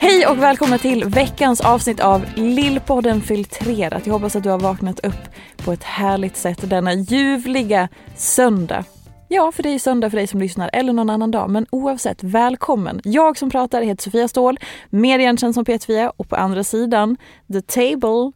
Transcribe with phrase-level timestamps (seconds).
[0.00, 4.06] Hej och välkomna till veckans avsnitt av Lillpodden Filtrerat.
[4.06, 5.14] Jag hoppas att du har vaknat upp
[5.56, 8.84] på ett härligt sätt denna ljuvliga söndag.
[9.28, 11.66] Ja, för det är ju söndag för dig som lyssnar eller någon annan dag, men
[11.70, 13.00] oavsett, välkommen.
[13.04, 14.58] Jag som pratar heter Sofia Ståhl,
[14.90, 17.16] mer igenkänd som P4 och på andra sidan,
[17.52, 18.32] the table,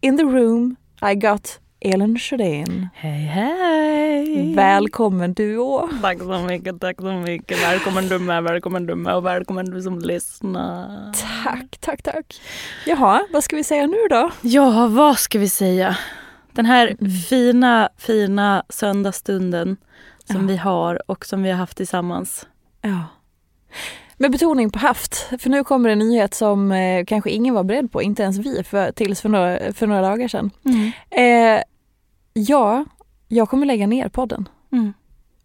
[0.00, 2.88] in the room, I got Elin Sjödén.
[2.94, 4.54] Hej hej!
[4.54, 5.96] Välkommen du också.
[6.02, 7.62] Tack så mycket, tack så mycket.
[7.62, 11.12] Välkommen du med, välkommen du med och välkommen du som lyssnar.
[11.44, 12.40] Tack, tack, tack.
[12.86, 14.30] Jaha, vad ska vi säga nu då?
[14.42, 15.96] Ja, vad ska vi säga?
[16.52, 16.96] Den här
[17.28, 19.76] fina, fina söndagsstunden
[20.24, 20.46] som Ja.
[20.46, 22.46] vi har och som vi har haft tillsammans.
[22.82, 23.02] Ja.
[24.20, 27.92] Med betoning på haft, för nu kommer en nyhet som eh, kanske ingen var beredd
[27.92, 30.50] på, inte ens vi, för, tills för några, för några dagar sedan.
[31.10, 31.62] Eh,
[32.32, 32.84] ja,
[33.28, 34.48] jag kommer lägga ner podden.
[34.72, 34.92] Mm.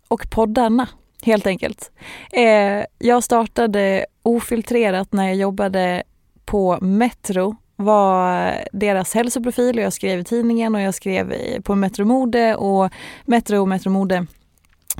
[0.08, 0.88] Och poddarna,
[1.24, 1.92] helt enkelt.
[2.32, 6.04] Eh, jag startade ofiltrerat när jag jobbade
[6.46, 11.76] på Metro var deras hälsoprofil och jag skrev i tidningen och jag skrev i- på
[11.76, 12.90] Metro Mode och
[13.26, 14.26] Metro och Metro Mode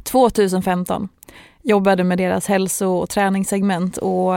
[0.04, 1.10] 2015
[1.64, 4.36] jobbade med deras hälso och träningssegment och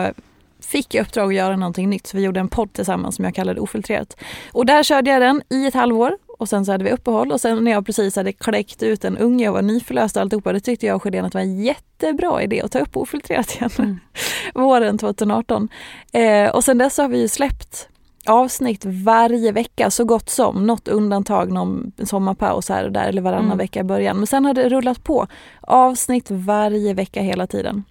[0.60, 2.06] fick i uppdrag att göra någonting nytt.
[2.06, 4.16] Så vi gjorde en podd tillsammans som jag kallade Ofiltrerat.
[4.52, 7.40] Och där körde jag den i ett halvår och sen så hade vi uppehåll och
[7.40, 10.60] sen när jag precis hade kläckt ut en unge och var nyförlöst och alltihopa, då
[10.60, 14.00] tyckte jag och Sjödén att det var en jättebra idé att ta upp Ofiltrerat igen.
[14.54, 15.68] Våren 2018.
[16.12, 17.88] Eh, och sen dess har vi ju släppt
[18.28, 20.66] avsnitt varje vecka så gott som.
[20.66, 23.58] Något undantag, någon sommarpaus här och där eller varannan Mm.
[23.58, 24.16] vecka i början.
[24.16, 25.26] Men sen har det rullat på.
[25.60, 27.84] Avsnitt varje vecka hela tiden.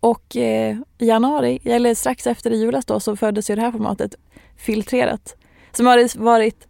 [0.00, 3.72] Och eh, i januari, eller strax efter i julas då, så föddes ju det här
[3.72, 4.14] formatet
[4.56, 5.36] filtrerat.
[5.72, 6.68] Som har varit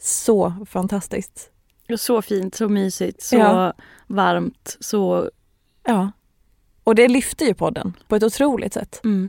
[0.00, 1.50] så fantastiskt.
[1.98, 3.72] Så fint, så mysigt, så Ja.
[4.06, 5.30] varmt, så...
[5.86, 6.10] Ja.
[6.84, 9.00] Och det lyfter ju podden på ett otroligt sätt.
[9.04, 9.28] Mm.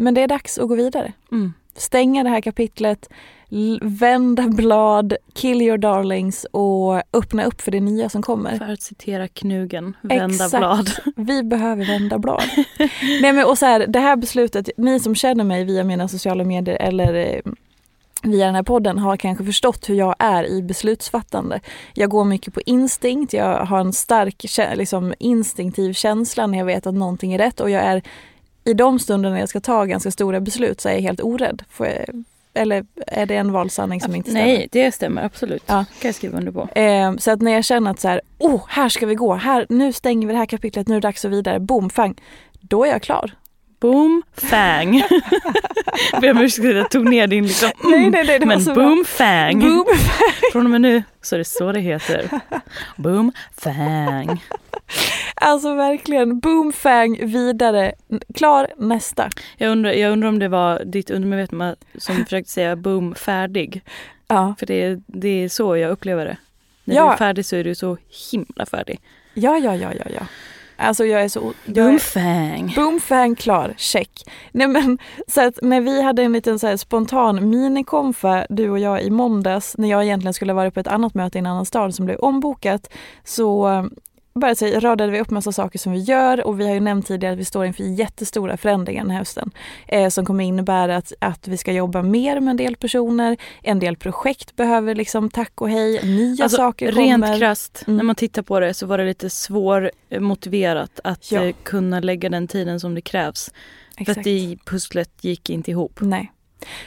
[0.00, 1.12] Men det är dags att gå vidare.
[1.32, 1.52] Mm.
[1.74, 3.08] Stänga det här kapitlet,
[3.80, 8.58] vända blad, kill your darlings och öppna upp för det nya som kommer.
[8.58, 10.58] För att citera Knugen, vända Exakt.
[10.58, 10.90] blad.
[11.16, 12.42] Vi behöver vända blad.
[13.22, 16.44] Nej men och så här, det här beslutet, ni som känner mig via mina sociala
[16.44, 17.52] medier eller eh,
[18.22, 21.60] via den här podden har kanske förstått hur jag är i beslutsfattande.
[21.94, 24.44] Jag går mycket på instinkt, jag har en stark
[24.76, 28.02] liksom, instinktiv känsla när jag vet att någonting är rätt och jag är
[28.68, 31.62] i de stunderna jag ska ta ganska stora beslut så är jag helt orädd.
[31.78, 32.24] Jag,
[32.54, 34.46] eller är det en valsanning som inte stämmer?
[34.46, 35.62] Nej, det stämmer absolut.
[35.66, 35.74] Ja.
[35.74, 36.68] kan jag skriva under på.
[36.80, 39.66] Eh, så att när jag känner att så här, oh, här ska vi gå, här,
[39.68, 42.14] nu stänger vi det här kapitlet, nu är det dags att vidare, boom, fang.
[42.60, 43.32] Då är jag klar.
[43.80, 45.02] Boom, fang.
[46.20, 47.70] Ber om ursäkt att jag tog ner din liksom.
[47.84, 49.60] Nej, nej, nej, det var Men boom, fang.
[49.60, 49.84] Boom.
[50.52, 52.30] Från och med nu så är det så det heter.
[52.96, 54.42] Boom, fang.
[55.34, 57.92] Alltså verkligen, boom, fang, vidare,
[58.34, 59.30] klar, nästa.
[59.56, 63.82] Jag undrar, jag undrar om det var ditt undermedvetna som försökte säga boom, färdig.
[64.28, 66.36] Ja, För det, det är så jag upplever det.
[66.84, 67.04] När Ja.
[67.06, 67.96] du är färdig så är du så
[68.32, 69.00] himla färdig.
[69.34, 70.04] ja, ja, ja, ja.
[70.14, 70.26] ja.
[70.80, 71.52] Alltså jag är så...
[71.64, 72.72] Jag Boom, är, fang.
[72.76, 74.10] boom, fang, klar, check.
[74.52, 74.98] Nej men,
[75.28, 79.10] så att när vi hade en liten så här spontan minikonfa, du och jag i
[79.10, 82.04] måndags, när jag egentligen skulle vara på ett annat möte i en annan stad som
[82.06, 82.90] blev ombokat,
[83.24, 83.68] så
[84.38, 87.06] bara så radade vi upp massa saker som vi gör och vi har ju nämnt
[87.06, 89.50] tidigare att vi står inför jättestora förändringar den här hösten
[89.88, 93.78] eh, som kommer innebära att, att vi ska jobba mer med en del personer, en
[93.78, 97.38] del projekt behöver liksom tack och hej, nya Alltså, saker Rent kommer.
[97.38, 97.96] krasst, Mm.
[97.96, 99.30] när man tittar på det så var det lite
[100.10, 101.44] svårmotiverat att Ja.
[101.44, 103.50] eh, kunna lägga den tiden som det krävs.
[103.94, 104.18] För Exakt.
[104.18, 105.98] att det pusslet gick inte ihop.
[106.00, 106.32] Nej.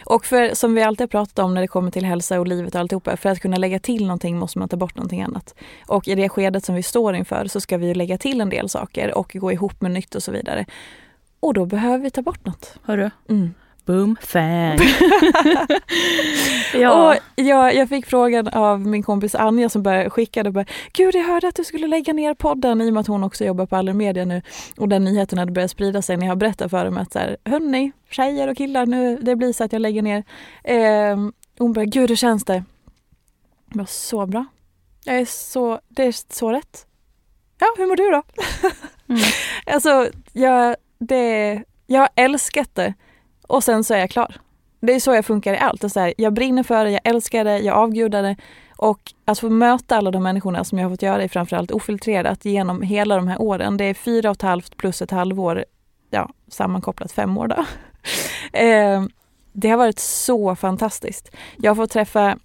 [0.06, 2.76] Och för, som vi alltid har pratat om när det kommer till hälsa och livet
[2.76, 5.56] och alltihopa, för att kunna lägga till någonting måste man ta bort någonting annat.
[5.88, 8.70] Och i det skedet som vi står inför så ska vi lägga till en del
[8.70, 10.66] saker och gå ihop med nytt och så vidare.
[11.40, 12.76] Och då behöver vi ta bort något.
[12.84, 13.10] Hörru?
[13.30, 13.54] Mm.
[13.86, 14.78] Boom, fang.
[16.82, 17.10] ja.
[17.10, 21.24] Och jag, jag fick frågan av min kompis Anja som började skickade bara, Gud jag
[21.24, 23.76] hörde att du skulle lägga ner podden i och med att hon också jobbar på
[23.76, 24.42] Allermedia nu.
[24.78, 27.38] Och den nyheten hade börjat sprida sig när jag berättade för dem att så här,
[27.46, 30.24] hörni, tjejer och killar, nu, det blir så att jag lägger ner.
[30.64, 32.64] Ehm, hon bara, Gud hur känns det?
[33.70, 34.46] Jag bara, så bra.
[35.04, 36.86] Jag är så, det är så rätt.
[37.60, 38.24] Ja, hur mår du då?
[39.10, 39.22] Mm.
[39.66, 42.94] Alltså, jag, det, jag har älskat det
[43.48, 44.36] och sen så är jag klar.
[44.82, 45.84] Det är så jag funkar i allt.
[45.84, 48.36] Alltså så här, jag brinner för det, jag älskar det, jag avgudar det.
[48.76, 52.46] Och att få möta alla de människorna som jag har fått göra i framförallt ofiltrerat
[52.46, 53.78] genom hela de här åren.
[53.78, 55.66] Det är fyra och ett halvt plus ett halvår,
[56.10, 57.66] ja sammankopplat fem år då.
[58.54, 59.04] Eh,
[59.54, 61.32] det har varit så fantastiskt.
[61.58, 62.38] Jag har fått träffa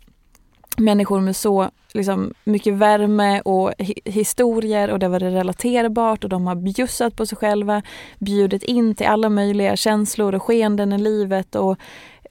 [0.76, 6.30] människor med så liksom, mycket värme och hi- historier och det har varit relaterbart och
[6.30, 7.82] de har bjussat på sig själva,
[8.18, 11.78] bjudit in till alla möjliga känslor och skeenden i livet och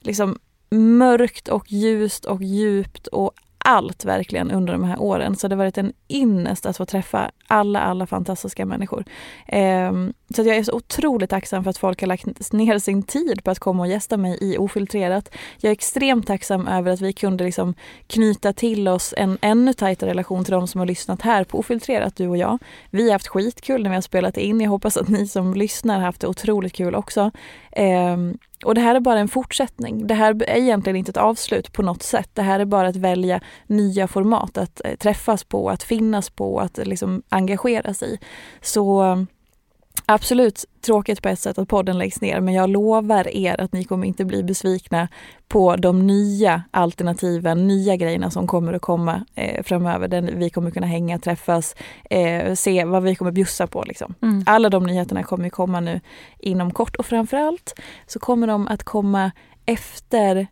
[0.06, 0.38] liksom
[0.70, 3.32] mörkt och ljust och djupt och
[3.68, 5.36] allt verkligen under de här åren.
[5.36, 9.04] Så det har varit en ynnest att få träffa alla, alla fantastiska människor.
[9.46, 13.02] Ehm, så att jag är så otroligt tacksam för att folk har lagt ner sin
[13.02, 15.34] tid på att komma och gästa mig i Ofiltrerat.
[15.60, 17.74] Jag är extremt tacksam över att vi kunde liksom
[18.06, 22.16] knyta till oss en ännu tajtare relation till de som har lyssnat här på Ofiltrerat,
[22.16, 22.58] du och jag.
[22.90, 24.60] Vi har haft skitkul när vi har spelat in.
[24.60, 27.30] Jag hoppas att ni som lyssnar har haft det otroligt kul också.
[27.72, 30.06] Ehm, och det här är bara en fortsättning.
[30.06, 32.30] Det här är egentligen inte ett avslut på något sätt.
[32.32, 36.60] Det här är bara att välja nya format att eh, träffas på, att finnas på,
[36.60, 38.18] att eh, liksom engagera sig i.
[38.60, 39.26] Så
[40.06, 43.84] absolut tråkigt på ett sätt att podden läggs ner men jag lovar er att ni
[43.84, 45.08] kommer inte bli besvikna
[45.48, 50.08] på de nya alternativen, nya grejerna som kommer att komma eh, framöver.
[50.08, 51.74] Där vi kommer kunna hänga, träffas,
[52.10, 53.82] eh, se vad vi kommer bjussa på.
[53.82, 54.14] Liksom.
[54.22, 54.44] Mm.
[54.46, 56.00] Alla de nyheterna kommer komma nu
[56.38, 57.74] inom kort och framförallt
[58.06, 59.30] så kommer de att komma
[59.66, 60.46] efter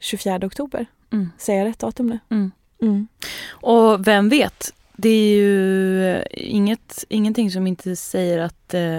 [0.00, 0.86] 24 oktober.
[1.12, 1.30] Mm.
[1.38, 2.18] Säger jag rätt datum nu?
[2.30, 2.50] Mm.
[2.82, 3.08] Mm.
[3.50, 8.98] Och vem vet, det är ju eh, inget, ingenting som inte säger att eh,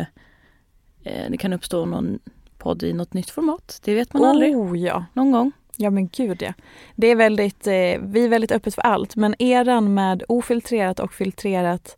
[1.04, 2.20] eh, det kan uppstå någon
[2.58, 3.80] podd i något nytt format.
[3.84, 4.58] Det vet man aldrig.
[4.58, 5.06] Oh ja.
[5.14, 5.52] Någon gång.
[5.78, 6.54] Ja men gud ja.
[6.96, 11.14] Det är väldigt, eh, vi är väldigt öppet för allt men eran med ofiltrerat och
[11.14, 11.98] filtrerat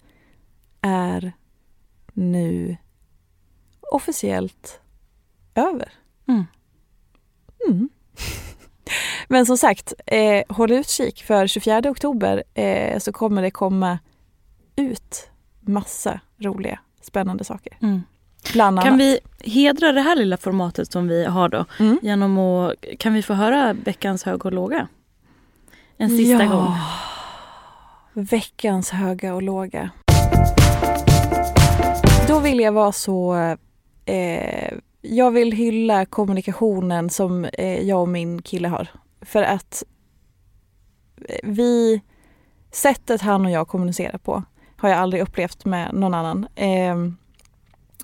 [0.82, 1.34] är
[2.14, 2.78] nu
[3.92, 4.80] officiellt
[5.56, 5.94] över.
[6.28, 6.46] Mm.
[7.70, 7.90] Mm.
[9.28, 14.00] Men som sagt, eh, håll utkik för 24 oktober eh, så kommer det komma
[14.76, 15.30] ut
[15.62, 17.78] massa roliga, spännande saker.
[17.82, 18.02] Mm.
[18.54, 18.90] Bland annat.
[18.90, 22.00] Kan vi hedra det här lilla formatet som vi har då Mm.
[22.02, 24.88] genom att, kan vi få höra veckans hög och låga?
[25.98, 26.50] En sista ja.
[26.50, 26.74] gång.
[28.14, 29.90] Veckans höga och låga.
[32.28, 33.36] Då vill jag vara så...
[34.06, 34.74] Eh,
[35.10, 38.88] jag vill hylla kommunikationen som eh, jag och min kille har.
[39.22, 39.84] För att
[41.30, 42.02] eh, vi...
[42.72, 44.44] Sättet han och jag kommunicerar på
[44.78, 46.48] har jag aldrig upplevt med någon annan.
[46.56, 46.96] Eh,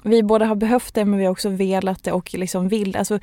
[0.04, 2.96] vi båda har behövt det men vi har också velat det och liksom vill.
[2.96, 3.20] Alltså,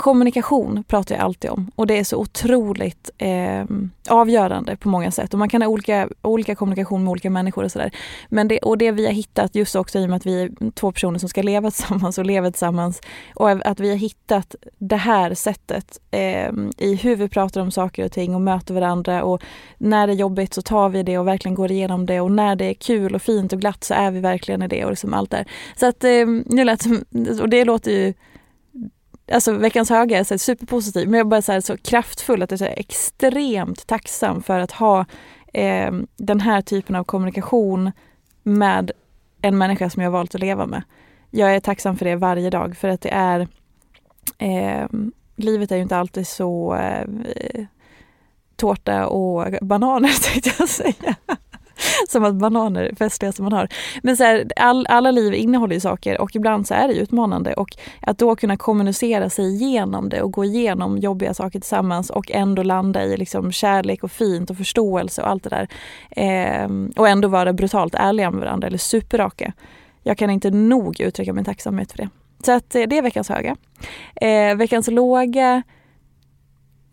[0.00, 3.64] kommunikation pratar jag alltid om och det är så otroligt eh,
[4.08, 5.32] avgörande på många sätt.
[5.32, 7.90] Och man kan ha olika, olika kommunikation med olika människor och sådär.
[8.28, 10.70] Men det, och det vi har hittat just också i och med att vi är
[10.74, 13.00] två personer som ska leva tillsammans och lever tillsammans
[13.34, 18.04] och att vi har hittat det här sättet eh, i hur vi pratar om saker
[18.04, 19.42] och ting och möter varandra och
[19.78, 22.56] när det är jobbigt så tar vi det och verkligen går igenom det och när
[22.56, 25.14] det är kul och fint och glatt så är vi verkligen i det och liksom
[25.14, 25.46] allt där.
[25.76, 26.84] Så att eh, nu lät
[27.40, 28.14] och det låter ju
[29.30, 32.60] Alltså veckans höga är så superpositiv men jag är bara så, så kraftfull att jag
[32.60, 35.04] är extremt tacksam för att ha
[35.52, 37.92] eh, den här typen av kommunikation
[38.42, 38.90] med
[39.42, 40.82] en människa som jag valt att leva med.
[41.30, 43.48] Jag är tacksam för det varje dag för att det är
[44.38, 44.86] eh,
[45.36, 47.06] Livet är ju inte alltid så eh,
[48.56, 51.16] tårta och bananer tänkte jag säga.
[52.08, 53.68] som att bananer är festliga som man har.
[54.02, 57.54] Men så här, all, alla liv innehåller ju saker och ibland så är det utmanande
[57.54, 62.30] och att då kunna kommunicera sig igenom det och gå igenom jobbiga saker tillsammans och
[62.30, 65.68] ändå landa i liksom kärlek och fint och förståelse och allt det där.
[66.10, 69.52] Eh, och ändå vara brutalt ärliga med varandra eller superraka.
[70.02, 72.08] Jag kan inte nog uttrycka min tacksamhet för det.
[72.44, 73.56] Så att eh, det är veckans höga.
[74.14, 75.62] Eh, veckans låga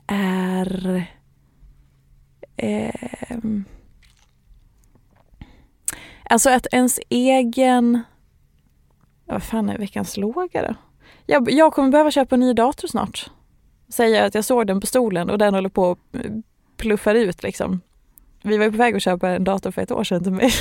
[0.08, 1.04] är
[2.58, 3.38] eh,
[6.30, 8.04] Alltså att ens egen...
[9.26, 10.76] Vad fan är veckans låga då?
[11.26, 13.32] Jag, jag kommer behöva köpa en ny dator snart.
[13.90, 16.32] Säger att jag såg den på stolen och den håller på att eh,
[16.78, 17.82] pluffar ut liksom.
[18.42, 20.52] Vi var ju på väg att köpa en dator för ett år sedan till mig.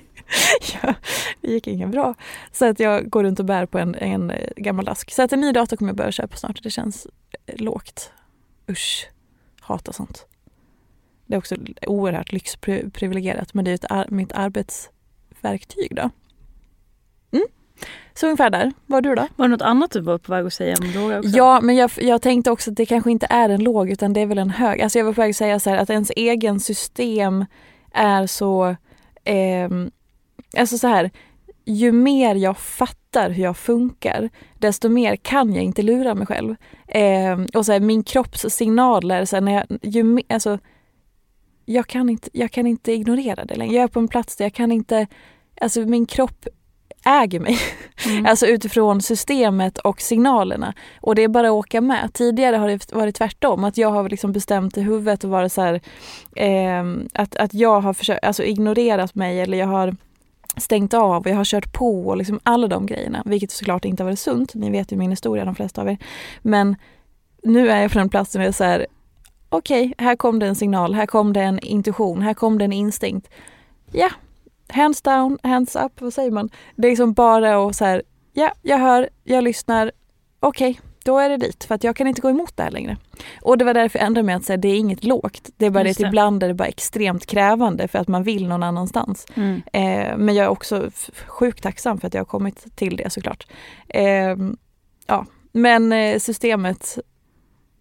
[0.82, 0.94] ja,
[1.40, 2.14] det gick inget bra.
[2.52, 5.10] Så att jag går runt och bär på en, en eh, gammal ask.
[5.10, 6.62] Så att en ny dator kommer jag börja köpa snart.
[6.62, 7.06] Det känns
[7.46, 8.12] eh, lågt.
[8.70, 9.10] Usch,
[9.60, 10.26] hatar sånt.
[11.26, 14.90] Det är också oerhört lyxprivilegierat men det är ett, mitt arbets
[15.42, 16.10] verktyg då.
[17.32, 17.46] Mm.
[18.14, 18.72] Så ungefär där.
[18.86, 19.26] Var du då?
[19.36, 21.30] Var det något annat du var på väg att säga om låga också?
[21.30, 24.20] Ja, men jag, jag tänkte också att det kanske inte är en låg utan det
[24.20, 24.80] är väl en hög.
[24.80, 27.44] Alltså jag var på väg att säga så här, att ens egen system
[27.92, 28.76] är så...
[29.24, 29.68] Eh,
[30.56, 31.10] alltså så här,
[31.64, 36.54] ju mer jag fattar hur jag funkar, desto mer kan jag inte lura mig själv.
[36.88, 40.58] Eh, och så här, min kropps signaler, så här, när jag, ju, alltså,
[41.66, 43.74] jag, kan inte, jag kan inte ignorera det längre.
[43.74, 45.06] Jag är på en plats där jag kan inte
[45.60, 46.46] alltså min kropp
[47.04, 47.58] äger mig.
[48.06, 48.26] Mm.
[48.26, 50.74] alltså utifrån systemet och signalerna.
[51.00, 52.10] Och det är bara att åka med.
[52.12, 53.64] Tidigare har det varit tvärtom.
[53.64, 55.80] Att jag har liksom bestämt i huvudet och varit så här,
[56.36, 59.96] eh, att, att jag har försökt, alltså ignorerat mig eller jag har
[60.56, 63.22] stängt av och jag har kört på och liksom alla de grejerna.
[63.24, 64.54] Vilket såklart inte har varit sunt.
[64.54, 65.98] Ni vet ju min historia de flesta av er.
[66.42, 66.76] Men
[67.42, 68.86] nu är jag på den platsen där jag är
[69.56, 72.64] okej, okay, här kom det en signal, här kom det en intuition, här kom det
[72.64, 73.28] en instinkt.
[73.92, 74.10] Ja,
[74.68, 76.50] hands down, hands up, vad säger man?
[76.76, 79.92] Det är liksom bara att så här, ja, jag hör, jag lyssnar,
[80.40, 81.64] okej, okay, då är det dit.
[81.64, 82.96] För att jag kan inte gå emot det här längre.
[83.42, 85.50] Och det var därför jag ändrade mig att säga, det är inget lågt.
[85.56, 88.22] Det är bara Just det att ibland är det bara extremt krävande för att man
[88.22, 89.26] vill någon annanstans.
[89.34, 89.62] Mm.
[89.72, 90.90] Eh, men jag är också
[91.26, 93.46] sjukt tacksam för att jag har kommit till det såklart.
[93.88, 94.36] Eh,
[95.06, 96.18] ja, men eh,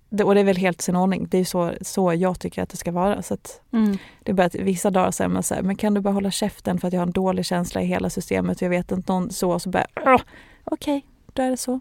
[0.10, 1.28] systemet och det är väl helt sin ordning.
[1.30, 3.22] Det är så, så jag tycker att det ska vara.
[3.22, 3.38] Så
[3.72, 3.98] mm.
[4.24, 6.32] Det är bara att vissa dagar säger man så här, men kan du bara hålla
[6.32, 9.12] käften för att jag har en dålig känsla i hela systemet och jag vet inte
[9.12, 9.60] någon så.
[9.60, 11.02] Så bara, okej, okay,
[11.34, 11.80] då är det så.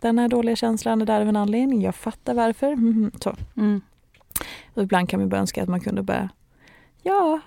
[0.00, 1.82] Den här dåliga känslan är där av en anledning.
[1.82, 2.72] Jag fattar varför.
[2.72, 3.36] Mm, så.
[3.56, 3.80] Mm.
[4.74, 6.28] Och ibland kan man bara önska att man kunde bara,
[7.02, 7.40] ja,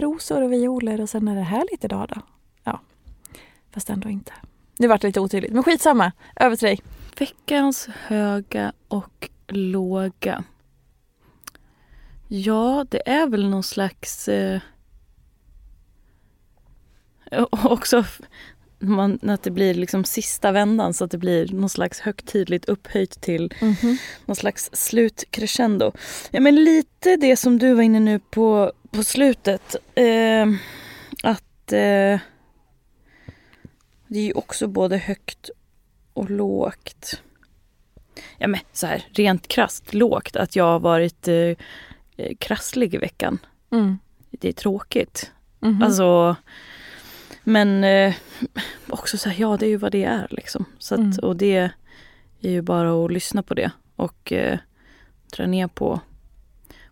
[0.00, 2.20] rosor och violer och sen är det härligt idag då.
[2.64, 2.80] Ja,
[3.70, 4.32] fast ändå inte.
[4.78, 6.12] Nu vart det lite otydligt, men skitsamma.
[6.36, 6.80] Över till dig.
[7.20, 10.44] Veckans höga och låga.
[12.28, 14.28] Ja, det är väl någon slags...
[14.28, 14.60] Eh,
[17.50, 18.04] också
[18.78, 23.20] man, att det blir liksom sista vändan så att det blir någon slags högtidligt upphöjt
[23.20, 23.96] till mm -hmm.
[24.26, 25.92] någon slags slutcrescendo.
[26.30, 29.76] Ja, men lite det som du var inne nu på, på slutet.
[29.94, 30.46] Eh,
[31.22, 32.20] att eh,
[34.08, 35.50] det är ju också både högt
[36.12, 37.22] och lågt
[38.38, 41.56] ja men så här rent krast lågt att jag har varit eh,
[42.16, 43.38] eh, krasslig i veckan.
[43.70, 43.98] Mm.
[44.30, 45.30] Det är tråkigt.
[45.60, 45.84] Mm -hmm.
[45.84, 46.36] Alltså
[47.44, 48.14] men eh,
[48.88, 50.64] också så här, ja det är ju vad det är liksom.
[50.78, 51.18] Så att, mm.
[51.22, 51.70] Och det
[52.40, 54.58] är ju bara att lyssna på det och eh,
[55.36, 56.00] dra ner på,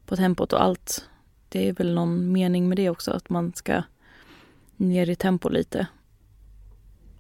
[0.06, 1.08] på tempot och allt.
[1.48, 3.82] Det är väl någon mening med det också, att man ska
[4.76, 5.86] ner i tempo lite.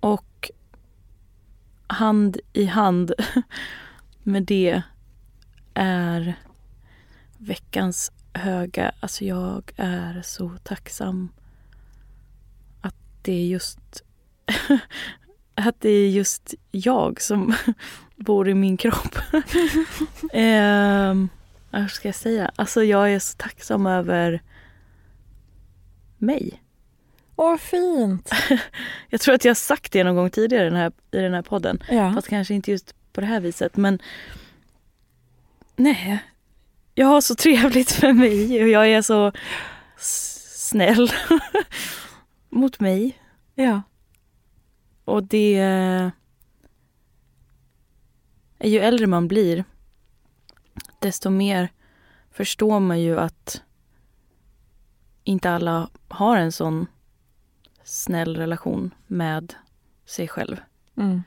[0.00, 0.50] Och
[1.88, 3.12] hand i hand
[4.22, 4.82] med det
[5.74, 6.34] är
[7.38, 8.92] veckans höga.
[9.00, 11.28] Alltså jag är så tacksam
[12.80, 14.04] att det är just
[15.54, 17.54] att det är just jag som
[18.16, 19.16] bor i min kropp.
[20.32, 21.14] eh,
[21.70, 22.50] vad ska jag säga?
[22.56, 24.42] Alltså jag är så tacksam över
[26.18, 26.62] mig.
[27.38, 28.30] Åh, vad fint!
[29.08, 31.34] Jag tror att jag har sagt det någon gång tidigare i den här, i den
[31.34, 31.82] här podden.
[31.88, 32.12] Ja.
[32.12, 33.76] Fast kanske inte just på det här viset.
[33.76, 33.98] Men
[35.76, 36.18] nej,
[36.94, 39.32] jag har så trevligt med mig och jag är så
[39.98, 41.10] snäll
[42.50, 43.18] mot mig.
[43.54, 43.82] ja.
[45.04, 46.10] Och det...
[48.60, 49.64] Ju äldre man blir
[50.98, 51.68] desto mer
[52.30, 53.62] förstår man ju att
[55.24, 56.86] inte alla har en sån
[57.88, 59.54] snäll relation med
[60.04, 60.56] sig själv.
[60.96, 61.22] Mm.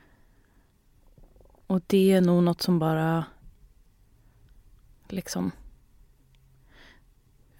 [1.66, 3.24] Och det är nog något som bara
[5.08, 5.50] liksom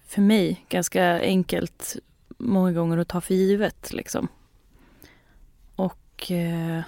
[0.07, 1.95] för mig ganska enkelt
[2.37, 4.27] många gånger att ta för givet liksom.
[5.75, 6.81] Och eh,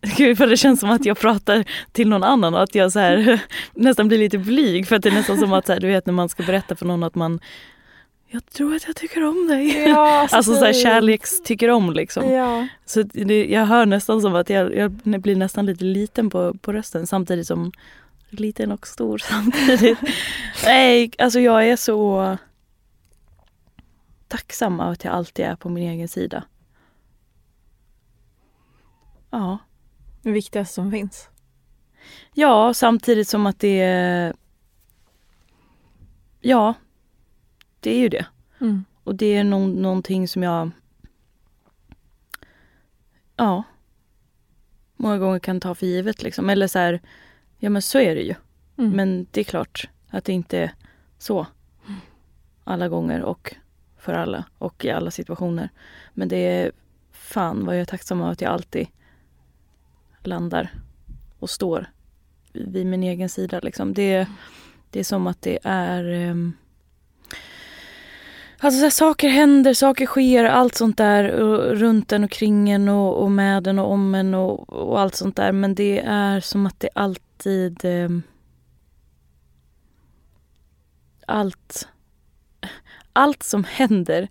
[0.16, 2.98] Gud vad det känns som att jag pratar till någon annan och att jag så
[2.98, 3.42] här,
[3.74, 6.06] nästan blir lite blyg för att det är nästan som att så här, du vet
[6.06, 7.40] när man ska berätta för någon att man
[8.30, 9.88] Jag tror att jag tycker om dig.
[9.88, 10.82] Ja, Alltså så här, fint.
[10.82, 12.30] kärleks tycker om liksom.
[12.30, 12.68] Ja.
[12.84, 16.72] Så det, jag hör nästan som att jag, jag blir nästan lite liten på, på
[16.72, 17.72] rösten samtidigt som
[18.30, 19.98] liten och stor samtidigt.
[20.64, 22.36] Nej, alltså jag är så
[24.28, 26.44] tacksam att jag alltid är på min egen sida.
[29.30, 29.58] Ja.
[30.22, 31.28] Det viktigaste som finns.
[32.34, 34.32] Ja, samtidigt som att det.
[36.40, 36.74] Ja,
[37.80, 38.26] det är ju det.
[38.60, 38.84] Mm.
[39.04, 40.70] Och det är no någonting som jag
[43.36, 43.62] ja
[44.96, 46.50] många gånger kan ta för givet liksom.
[46.50, 47.00] Eller så här,
[47.58, 48.34] ja men så är det ju.
[48.78, 48.90] Mm.
[48.90, 50.74] Men det är klart att det inte är
[51.18, 51.46] så
[52.64, 53.54] alla gånger och
[53.98, 55.68] för alla och i alla situationer.
[56.14, 56.72] Men det är
[57.12, 58.86] fan vad jag är tacksam över att jag alltid
[60.22, 60.74] landar
[61.38, 61.90] och står
[62.52, 63.60] vid min egen sida.
[63.62, 63.94] Liksom.
[63.94, 64.28] Det,
[64.90, 66.52] det är som att det är ehm,
[68.60, 72.70] Alltså så här, saker händer, saker sker, allt sånt där och, runt en och kring
[72.70, 75.52] en och, och med en och om en och, och allt sånt där.
[75.52, 77.84] Men det är som att det alltid...
[77.84, 78.08] Eh,
[81.26, 81.88] allt,
[83.12, 84.28] allt som händer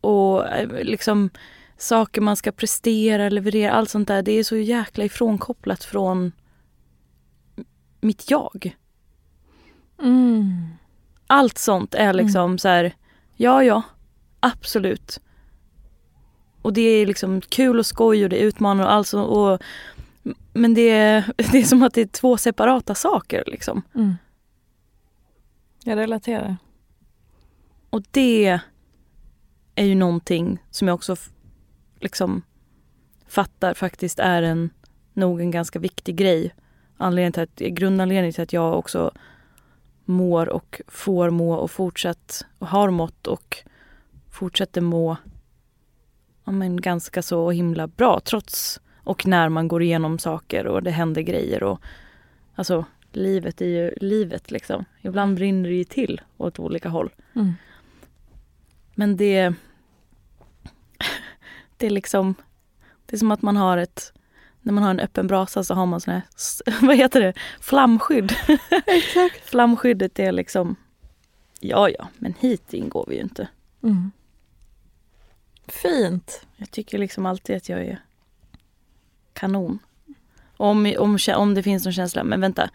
[0.00, 1.30] och eh, liksom
[1.76, 4.22] saker man ska prestera, leverera, allt sånt där.
[4.22, 6.32] Det är så jäkla ifrånkopplat från
[8.00, 8.76] mitt jag.
[10.02, 10.68] Mm.
[11.34, 12.94] Allt sånt är liksom så här,
[13.36, 13.82] ja ja,
[14.40, 15.20] absolut.
[16.62, 19.62] Och det är liksom kul och skoj och det är utmanande och allt så, och
[20.52, 23.82] Men det är, det är som att det är två separata saker liksom.
[23.94, 24.14] Mm.
[25.84, 26.56] Jag relaterar.
[27.90, 28.60] Och det
[29.74, 31.16] är ju någonting som jag också
[32.00, 32.42] liksom
[33.26, 34.70] fattar faktiskt är en
[35.12, 36.54] nog en ganska viktig grej.
[36.96, 39.12] Anledningen till att, grundanledningen till att jag också
[40.04, 43.58] mår och får må och fortsatt och har mått och
[44.30, 45.16] fortsätter må
[46.44, 50.90] ja, men ganska så himla bra trots och när man går igenom saker och det
[50.90, 51.80] händer grejer och
[52.54, 54.84] alltså livet är ju livet liksom.
[55.00, 57.10] Ibland brinner det ju till åt olika håll.
[57.34, 57.52] Mm.
[58.94, 59.54] Men det...
[61.76, 62.34] Det är liksom...
[63.06, 64.12] Det är som att man har ett...
[64.64, 66.22] När man har en öppen brasa så har man sån här...
[66.86, 67.32] Vad heter det?
[67.60, 68.34] Flamskydd.
[68.86, 69.40] Exakt.
[69.50, 70.76] Flamskyddet är liksom...
[71.60, 73.48] Ja, ja, men hit ingår vi ju inte.
[73.82, 74.10] Mm.
[75.68, 76.46] Fint.
[76.56, 77.98] Jag tycker liksom alltid att jag är
[79.32, 79.78] kanon.
[80.56, 82.70] Om, om, om det finns någon känsla, men vänta.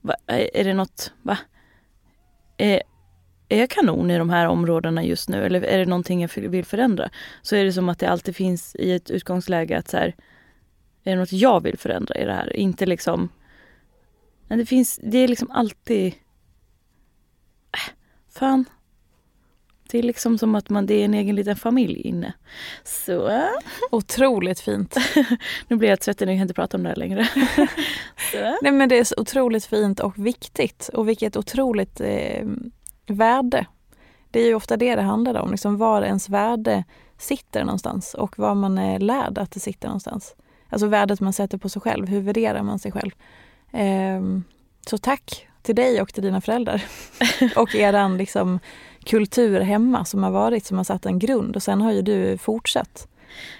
[0.00, 1.38] Va, är är det något, va?
[2.56, 2.82] Är,
[3.48, 6.64] är jag kanon i de här områdena just nu eller är det någonting jag vill
[6.64, 7.10] förändra?
[7.42, 10.14] Så är det som att det alltid finns i ett utgångsläge att så här,
[11.04, 12.56] är det något jag vill förändra i det här?
[12.56, 13.28] Inte liksom,
[14.48, 16.06] men det finns, det är liksom alltid,
[17.72, 17.92] äh,
[18.34, 18.64] fan.
[19.90, 22.32] Det är liksom som att man, det är en egen liten familj inne.
[22.84, 23.42] Så,
[23.90, 24.96] Otroligt fint.
[25.68, 27.28] nu blir jag trött, nu kan jag inte prata om det här längre.
[28.62, 32.46] Nej men det är så otroligt fint och viktigt och vilket otroligt eh,
[33.06, 33.66] värde.
[34.30, 36.84] Det är ju ofta det det handlar om, liksom var ens värde
[37.18, 40.34] sitter någonstans och var man är lärd att det sitter någonstans.
[40.70, 43.10] Alltså värdet man sätter på sig själv, hur värderar man sig själv?
[43.72, 44.44] Ehm,
[44.86, 46.84] så tack till dig och till dina föräldrar
[47.56, 48.58] och eran liksom
[49.04, 52.38] kultur hemma som har varit, som har satt en grund och sen har ju du
[52.38, 53.08] fortsatt.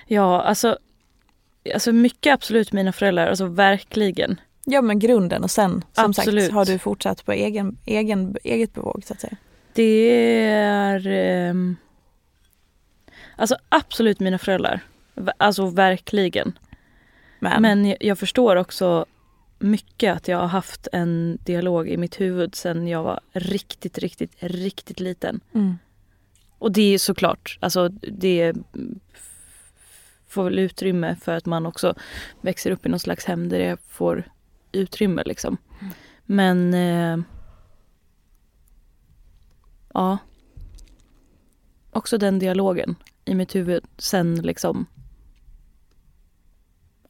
[0.06, 0.78] Ja, alltså,
[1.74, 4.40] alltså mycket absolut mina föräldrar, alltså verkligen.
[4.64, 6.44] Ja men grunden och sen som Absolut.
[6.44, 9.36] sagt har du fortsatt på egen, egen, eget bevåg så att säga.
[9.72, 10.10] Det
[10.44, 11.06] är...
[11.06, 11.76] ehm,
[13.36, 14.80] Alltså absolut mina föräldrar.
[15.36, 16.58] Alltså verkligen.
[17.40, 19.06] Men, Men jag- förstår också
[19.58, 24.32] mycket att jag har haft en dialog i mitt huvud sen jag var riktigt, riktigt,
[24.38, 25.40] riktigt liten.
[25.54, 25.78] mm,
[26.58, 28.52] Och det är såklart, alltså det
[30.28, 31.94] får väl utrymme för att man också
[32.40, 34.30] växer upp i någon slags hem där det får
[34.72, 35.56] utrymme liksom.
[36.26, 37.18] Men eh,
[39.94, 40.18] ja.
[41.92, 44.86] Också den dialogen i mitt huvud sen liksom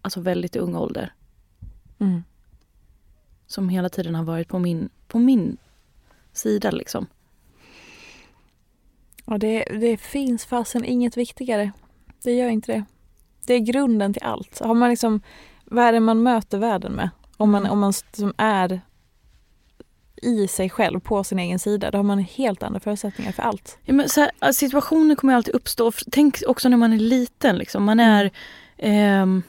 [0.02, 1.12] alltså väldigt ung ålder
[1.98, 2.24] mm.
[3.46, 5.56] som hela tiden har varit på min, på min
[6.32, 7.06] sida liksom.
[9.24, 11.72] Och det, det finns fasen inget viktigare.
[12.22, 12.84] Det gör inte det.
[13.46, 14.60] Det är grunden till allt.
[14.60, 15.20] Har man liksom,
[15.64, 17.10] vad är det man möter världen med?
[17.36, 17.72] Om man, Mm.
[17.72, 18.80] om man som är
[20.22, 23.78] i sig själv, på sin egen sida, då har man helt andra förutsättningar för allt.
[23.84, 25.92] Ja, men så här, situationer kommer alltid uppstå.
[26.10, 27.56] Tänk också när man är liten.
[27.56, 27.84] Liksom.
[27.84, 28.30] Man är...
[28.76, 29.42] ehm,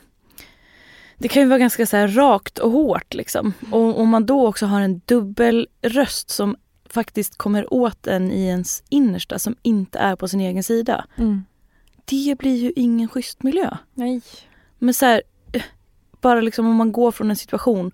[1.21, 3.13] det kan ju vara ganska så rakt och hårt.
[3.13, 3.53] Liksom.
[3.71, 6.55] Och om man då också har en dubbel röst som
[6.89, 11.05] faktiskt kommer åt en i ens innersta som inte är på sin egen sida.
[12.05, 13.77] Det blir ju ingen schysst miljö.
[13.93, 14.21] Nej.
[14.79, 15.63] Men så här, eh,
[16.21, 17.91] bara liksom om man går från en situation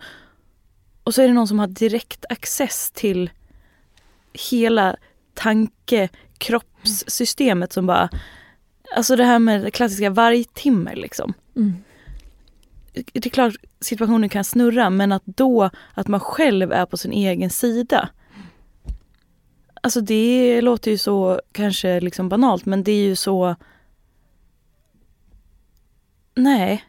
[1.04, 3.30] och så är det någon som har direkt access till
[4.50, 4.96] hela
[5.34, 8.10] tanke kroppssystemet som bara
[8.96, 11.34] Alltså det här med det klassiska vargtimmer liksom.
[11.56, 11.84] Mm.
[13.14, 17.12] Det är klart situationen kan snurra men att då att man själv är på sin
[17.12, 18.10] egen sida.
[19.82, 23.56] Alltså det låter ju så kanske liksom banalt men det är ju så
[26.36, 26.84] Nej.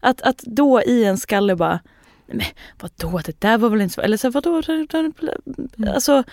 [0.00, 1.80] Att, att då i en skalle bara,
[2.26, 2.46] "Nej, men
[2.80, 4.62] vadå det där var väl inte så, eller så vadå,
[5.94, 6.24] alltså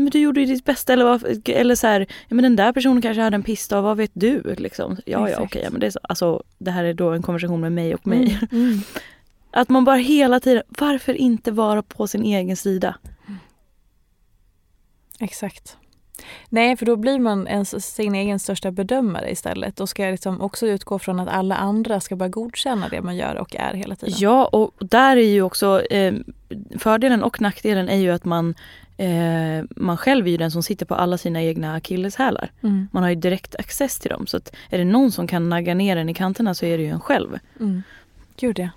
[0.00, 2.72] men du gjorde ju ditt bästa eller, vad, eller så här, ja, men den där
[2.72, 4.96] personen kanske hade en pissdag, vad vet du liksom?
[5.06, 7.60] Ja ja okej, ja, men det är så, alltså det här är då en konversation
[7.60, 8.38] med mig och mig.
[8.52, 8.64] Mm.
[8.66, 8.80] Mm.
[9.50, 12.94] Att man bara hela tiden, varför inte vara på sin egen sida?
[15.20, 15.76] Exakt.
[16.48, 20.66] Nej, för då blir man ens, sin egen största bedömare istället och ska liksom också
[20.66, 24.14] utgå från att alla andra ska bara godkänna det man gör och är hela tiden.
[24.18, 26.14] Ja, och där är ju också eh,
[26.78, 28.54] fördelen och nackdelen är ju att man,
[29.00, 32.50] eh, man själv är ju den som sitter på alla sina egna akilleshälar.
[32.62, 32.88] Mm.
[32.92, 34.26] Man har ju direkt access till dem.
[34.26, 36.84] Så att är det någon som kan nagga ner en i kanterna så är det
[36.84, 37.38] ju en själv.
[37.60, 37.82] Mm.
[38.36, 38.68] Gud ja.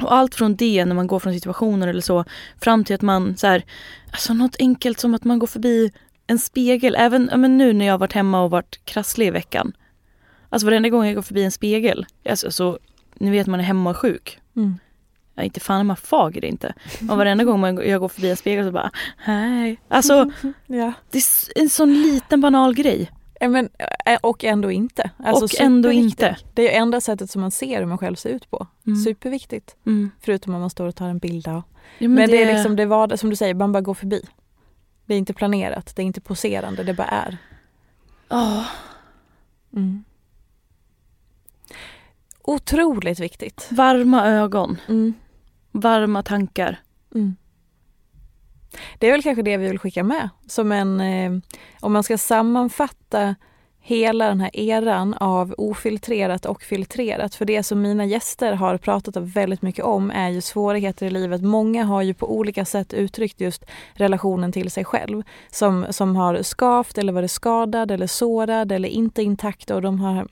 [0.00, 2.24] Och allt från det när man går från situationer eller så
[2.60, 3.64] fram till att man så här,
[4.10, 5.92] alltså något enkelt som att man går förbi
[6.26, 6.96] en spegel.
[6.98, 9.72] Även men nu när jag har varit hemma och varit krasslig i veckan.
[10.48, 12.78] Alltså varenda gång jag går förbi en spegel, alltså, så,
[13.14, 14.38] ni vet man är hemma och sjuk.
[14.56, 14.78] Mm.
[15.34, 16.74] Ja, inte fan är man fager inte.
[17.10, 19.80] Och varenda gång man, jag går förbi en spegel så bara hej.
[19.88, 20.30] Alltså
[20.66, 20.92] Ja.
[21.10, 23.10] det är en sån liten banal grej.
[23.40, 23.68] Men,
[24.06, 25.10] eh, och ändå inte.
[25.16, 26.36] Alltså, Och ändå inte.
[26.54, 28.66] Det är ju enda sättet som man ser hur man själv ser ut på.
[28.86, 28.98] Mm.
[28.98, 29.76] Superviktigt.
[29.86, 30.10] Mm.
[30.20, 31.62] Förutom om man står och tar en bild av.
[31.98, 34.22] Ja, Men, det, är liksom det var som du säger, man bara går förbi.
[35.06, 37.36] Det är inte planerat, det är inte poserande, det bara är.
[38.28, 38.64] Ja,
[39.76, 40.04] Mm.
[42.42, 43.68] Otroligt viktigt.
[43.70, 45.14] varma ögon, Mm.
[45.72, 46.80] varma tankar.
[47.14, 47.36] Mm.
[48.98, 50.28] Det är väl kanske det vi vill skicka med.
[50.46, 51.32] Som en, eh,
[51.80, 53.34] om man ska sammanfatta
[53.82, 57.34] hela den här eran av ofiltrerat och filtrerat.
[57.34, 61.42] För det som mina gäster har pratat väldigt mycket om är ju svårigheter i livet.
[61.42, 65.22] Många har ju på olika sätt uttryckt just relationen till sig själv.
[65.50, 70.28] Som, som har skavt eller varit skadad eller sårad eller inte intakt och de har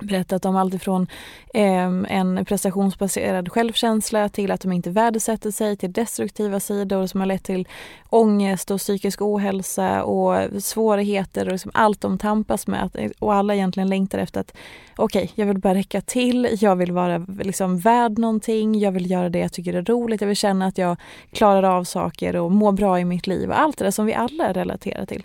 [0.00, 1.06] berättat om allt ifrån
[1.54, 7.26] eh, en prestationsbaserad självkänsla till att de inte värdesätter sig, till destruktiva sidor som har
[7.26, 7.68] lett till
[8.08, 13.12] ångest och psykisk ohälsa och svårigheter och liksom allt de tampas med.
[13.18, 14.56] Och alla egentligen längtar efter att
[14.96, 19.10] okej, okay, jag vill bara räcka till, jag vill vara liksom värd någonting, jag vill
[19.10, 20.96] göra det jag tycker är roligt, jag vill känna att jag
[21.32, 24.14] klarar av saker och mår bra i mitt liv och allt det där som vi
[24.14, 25.24] alla relaterar till.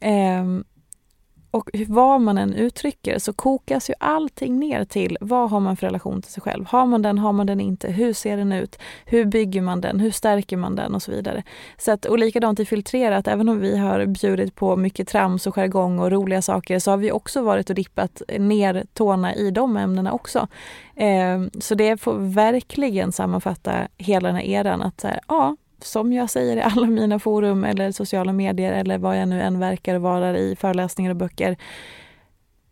[0.00, 0.44] Eh,
[1.54, 5.86] och vad man än uttrycker så kokas ju allting ner till vad har man för
[5.86, 6.66] relation till sig själv.
[6.66, 7.90] Har man den, har man den inte?
[7.90, 8.78] Hur ser den ut?
[9.04, 10.00] Hur bygger man den?
[10.00, 10.94] Hur stärker man den?
[10.94, 11.42] Och så vidare.
[11.78, 15.54] Så att, och likadant i filtrerat, även om vi har bjudit på mycket trams och
[15.54, 19.76] jargong och roliga saker så har vi också varit och dippat ner tårna i de
[19.76, 20.48] ämnena också.
[20.96, 26.12] Eh, så det får verkligen sammanfatta hela den här eran att så här, ja, som
[26.12, 29.98] jag säger i alla mina forum eller sociala medier eller vad jag nu än verkar
[29.98, 31.56] vara i föreläsningar och böcker.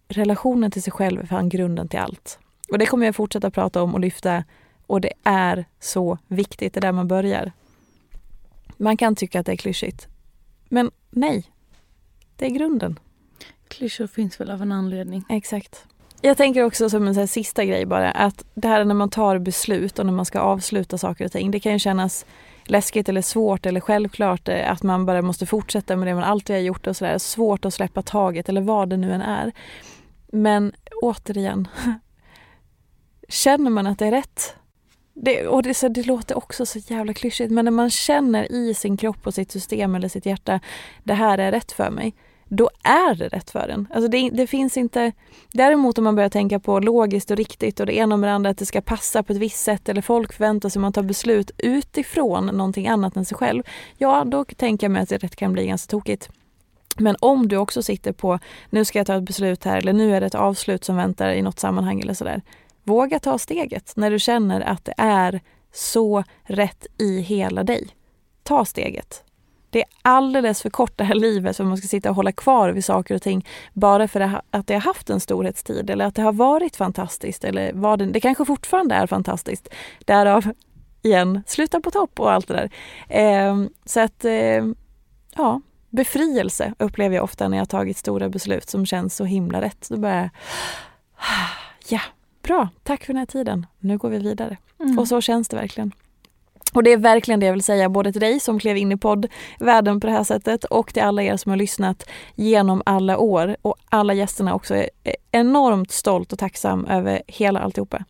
[0.09, 2.39] Relationen till sig själv är fan grunden till allt.
[2.71, 4.45] Och det kommer jag fortsätta prata om och lyfta
[4.87, 7.53] och det är så viktigt, det är där man börjar.
[8.77, 10.09] Man kan tycka att det är klyschigt.
[10.69, 11.45] Men nej,
[12.37, 12.99] det är grunden.
[13.69, 15.25] Klyschor finns väl av en anledning.
[15.29, 15.87] Exakt.
[16.21, 19.99] Jag tänker också som en sista grej bara att det här när man tar beslut
[19.99, 21.51] och när man ska avsluta saker och ting.
[21.51, 22.27] Det kan ju kännas
[22.65, 26.57] läskigt eller svårt eller självklart eh, att man bara måste fortsätta med det man alltid
[26.57, 27.19] har gjort och sådär.
[27.19, 29.53] Svårt att släppa taget eller vad det nu än är.
[30.33, 30.73] Men
[31.03, 31.69] återigen,
[33.29, 34.57] känner man att det är rätt?
[35.15, 38.75] Det, och det, så, det låter också så jävla klyschigt men när man känner i
[38.75, 40.61] sin kropp och sitt system eller sitt hjärta,
[41.03, 42.15] det här är rätt för mig
[42.57, 43.89] då är det rätt för en.
[43.95, 45.13] Alltså det, det, finns inte...
[45.53, 48.51] Däremot om man börjar tänka på logiskt och riktigt och det ena med det andra
[48.51, 51.03] att det ska passa på ett visst sätt eller folk förväntar sig att man tar
[51.03, 53.63] beslut utifrån någonting annat än sig själv.
[53.99, 56.31] Ja, då tänker jag mig att det rätt kan bli ganska tokigt.
[56.97, 58.39] Men om du också sitter på,
[58.71, 61.31] nu ska jag ta ett beslut här eller nu är det ett avslut som väntar
[61.31, 62.43] i något sammanhang eller sådär.
[62.85, 65.41] Våga ta steget när du känner att det är
[65.73, 67.89] så rätt i hela dig.
[68.43, 69.25] Ta steget.
[69.73, 72.33] Det är alldeles för kort det här livet för att man ska sitta och hålla
[72.33, 76.15] kvar vid saker och ting bara för att det har haft en storhetstid eller att
[76.15, 79.69] det har varit fantastiskt eller vad det, det kanske fortfarande är fantastiskt.
[80.05, 80.53] Därav
[81.03, 82.71] igen, sluta på topp och allt det där.
[83.09, 84.65] Eh, så att eh,
[85.37, 89.87] ja, befrielse upplever jag ofta när jag tagit stora beslut som känns så himla rätt.
[89.89, 90.31] Då börjar jag,
[91.89, 92.01] ja,
[92.43, 94.57] bra, tack för den här tiden, nu går vi vidare.
[94.81, 94.99] Mm.
[94.99, 95.93] Och så känns det verkligen.
[96.75, 98.97] Och det är verkligen det jag vill säga både till dig som klev in i
[98.97, 103.57] poddvärlden på det här sättet och till alla er som har lyssnat genom alla år.
[103.63, 104.89] Och alla gästerna också är
[105.31, 108.05] enormt stolt och tacksam över hela alltihopa.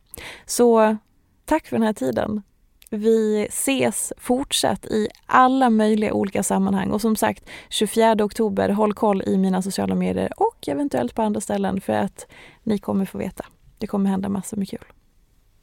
[0.47, 0.97] Så
[1.45, 2.43] tack för den här tiden.
[2.91, 9.23] Vi ses fortsatt i alla möjliga olika sammanhang och som sagt 24 oktober, håll koll
[9.27, 12.27] i mina sociala medier och eventuellt på andra ställen för att
[12.63, 13.45] ni kommer få veta.
[13.79, 14.85] Det kommer hända massor med kul.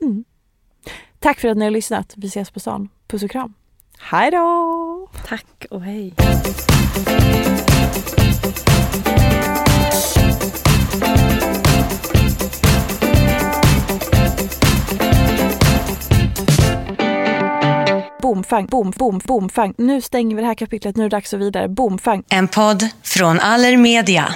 [0.02, 0.24] Mm.
[1.20, 2.14] Tack för att ni har lyssnat.
[2.18, 2.90] Vi ses på stan.
[3.08, 3.54] Puss och kram.
[4.00, 5.08] Hej då!
[5.28, 6.14] Tack och hej.
[18.22, 19.74] Boomfang, boom, boom, boomfang.
[19.78, 20.96] Nu stänger vi det här kapitlet.
[20.96, 21.68] Nu är det dags att vidare.
[21.68, 22.24] Boomfang.
[22.30, 24.36] En podd från Allermedia.